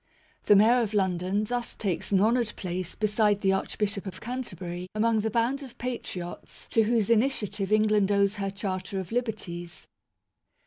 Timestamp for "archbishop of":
3.53-4.19